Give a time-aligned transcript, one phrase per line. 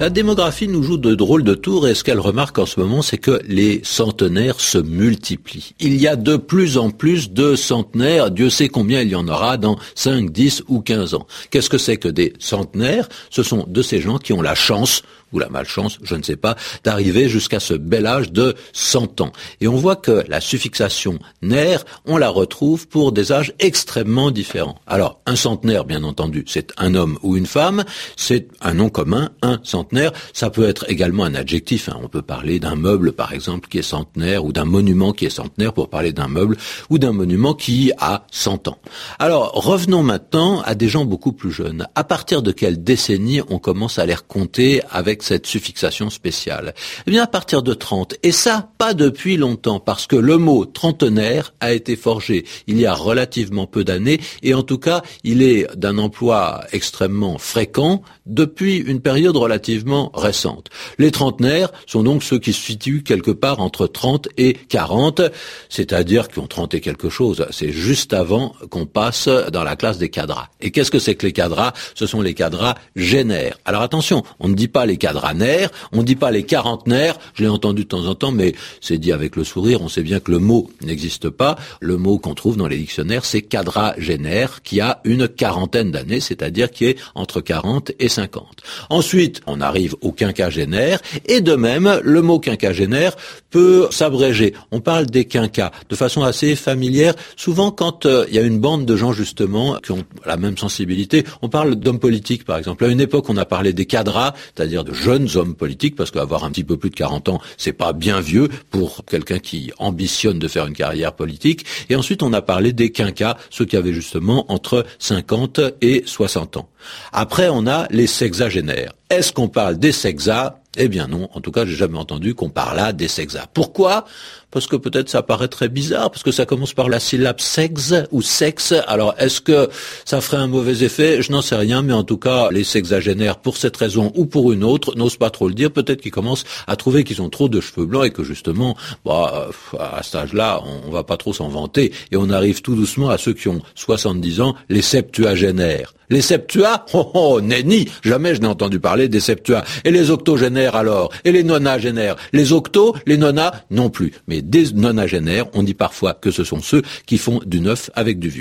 [0.00, 3.02] La démographie nous joue de drôles de tours et ce qu'elle remarque en ce moment,
[3.02, 5.74] c'est que les centenaires se multiplient.
[5.78, 9.28] Il y a de plus en plus de centenaires, Dieu sait combien il y en
[9.28, 11.26] aura dans 5, 10 ou 15 ans.
[11.50, 13.10] Qu'est-ce que c'est que des centenaires?
[13.28, 15.02] Ce sont de ces gens qui ont la chance
[15.32, 19.32] ou la malchance, je ne sais pas, d'arriver jusqu'à ce bel âge de 100 ans.
[19.60, 24.80] Et on voit que la suffixation naire, on la retrouve pour des âges extrêmement différents.
[24.86, 27.84] Alors, un centenaire, bien entendu, c'est un homme ou une femme,
[28.16, 29.89] c'est un nom commun, un centenaire,
[30.32, 31.98] ça peut être également un adjectif, hein.
[32.02, 35.30] on peut parler d'un meuble, par exemple, qui est centenaire, ou d'un monument qui est
[35.30, 36.56] centenaire, pour parler d'un meuble,
[36.88, 38.78] ou d'un monument qui a 100 ans.
[39.18, 41.86] Alors, revenons maintenant à des gens beaucoup plus jeunes.
[41.94, 46.74] À partir de quelle décennie on commence à les compter avec cette suffixation spéciale?
[47.06, 48.14] Eh bien, à partir de 30.
[48.22, 52.86] Et ça, pas depuis longtemps, parce que le mot trentenaire a été forgé il y
[52.86, 58.76] a relativement peu d'années, et en tout cas, il est d'un emploi extrêmement fréquent depuis
[58.76, 59.36] une période
[59.80, 60.64] relativement.
[60.98, 65.22] Les trentenaires sont donc ceux qui se situent quelque part entre 30 et 40,
[65.68, 67.46] c'est-à-dire qui ont 30 et quelque chose.
[67.50, 70.48] C'est juste avant qu'on passe dans la classe des cadras.
[70.60, 71.72] Et qu'est-ce que c'est que les cadras?
[71.94, 73.58] Ce sont les cadras génères.
[73.64, 77.48] Alors attention, on ne dit pas les cadranaires, on dit pas les quarantenaires, je l'ai
[77.48, 80.30] entendu de temps en temps, mais c'est dit avec le sourire, on sait bien que
[80.30, 81.56] le mot n'existe pas.
[81.80, 86.70] Le mot qu'on trouve dans les dictionnaires, c'est quadragénaire, qui a une quarantaine d'années, c'est-à-dire
[86.70, 88.62] qui est entre 40 et 50.
[88.90, 93.16] Ensuite, on arrive au quinquagénaire, et de même, le mot quinquagénaire
[93.50, 94.54] peut s'abréger.
[94.70, 97.14] On parle des quinquas de façon assez familière.
[97.36, 100.56] Souvent, quand euh, il y a une bande de gens, justement, qui ont la même
[100.56, 102.84] sensibilité, on parle d'hommes politiques, par exemple.
[102.84, 106.44] À une époque, on a parlé des cadras, c'est-à-dire de jeunes hommes politiques, parce qu'avoir
[106.44, 110.38] un petit peu plus de 40 ans, c'est pas bien vieux pour quelqu'un qui ambitionne
[110.38, 111.64] de faire une carrière politique.
[111.88, 116.56] Et ensuite, on a parlé des quinquas, ceux qui avaient justement entre 50 et 60
[116.56, 116.68] ans.
[117.12, 118.92] Après, on a les sexagénaires.
[119.10, 120.52] Est-ce qu'on parle des sexas?
[120.76, 123.46] Eh bien non, en tout cas, j'ai jamais entendu qu'on parlât des sexas.
[123.52, 124.04] Pourquoi?
[124.50, 127.94] Parce que peut-être ça paraît très bizarre, parce que ça commence par la syllabe sexe
[128.10, 128.74] ou sexe.
[128.86, 129.68] Alors, est-ce que
[130.04, 131.22] ça ferait un mauvais effet?
[131.22, 134.52] Je n'en sais rien, mais en tout cas, les sexagénaires, pour cette raison ou pour
[134.52, 135.70] une autre, n'osent pas trop le dire.
[135.70, 139.48] Peut-être qu'ils commencent à trouver qu'ils ont trop de cheveux blancs et que justement, bah,
[139.78, 141.92] à cet âge-là, on, va pas trop s'en vanter.
[142.10, 145.94] Et on arrive tout doucement à ceux qui ont 70 ans, les septuagénaires.
[146.10, 149.62] Les septuas, oh, oh, nenni, jamais je n'ai entendu parler des septuas.
[149.84, 151.12] Et les octogénaires alors?
[151.24, 152.16] Et les nonagénaires?
[152.32, 154.12] Les octos, les nonas, non plus.
[154.26, 158.18] Mais des nonagénaires, on dit parfois que ce sont ceux qui font du neuf avec
[158.18, 158.38] du vieux.